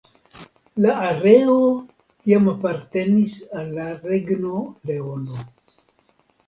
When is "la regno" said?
3.79-4.65